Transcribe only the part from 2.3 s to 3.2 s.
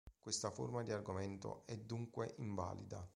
invalida.